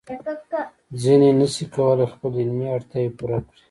[1.01, 3.57] ځینې نشي کولای خپل علمي اړتیاوې پوره کړي.